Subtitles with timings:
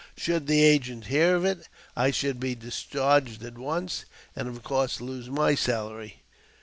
[0.17, 4.99] Should the agent hear of it, I should be discharged at once, and, of course,
[4.99, 6.23] lose my salary."